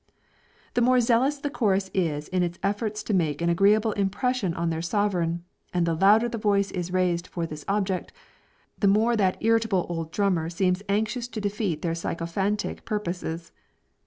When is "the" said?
0.73-0.81, 1.37-1.51, 5.85-5.93, 6.27-6.39, 8.79-8.87